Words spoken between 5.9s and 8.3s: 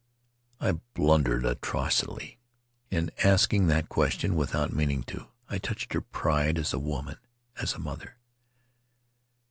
her pride as a woman, as a mother.